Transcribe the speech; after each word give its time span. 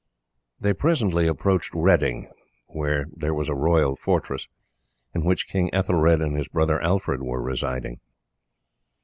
They 0.59 0.73
presently 0.73 1.27
approached 1.27 1.75
Reading, 1.75 2.31
where 2.65 3.05
there 3.15 3.35
was 3.35 3.49
a 3.49 3.53
royal 3.53 3.95
fortress, 3.95 4.47
in 5.13 5.23
which 5.23 5.47
King 5.47 5.69
Ethelred 5.75 6.23
and 6.23 6.35
his 6.35 6.47
brother 6.47 6.81
Alfred 6.81 7.21
were 7.21 7.39
residing. 7.39 7.99